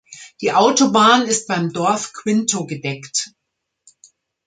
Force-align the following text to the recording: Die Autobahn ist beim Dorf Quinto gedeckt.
Die 0.41 0.51
Autobahn 0.51 1.27
ist 1.27 1.47
beim 1.47 1.73
Dorf 1.73 2.11
Quinto 2.11 2.65
gedeckt. 2.65 3.35